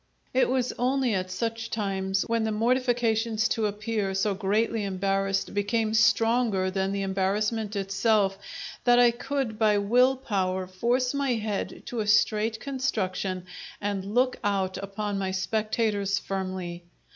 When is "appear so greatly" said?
3.67-4.83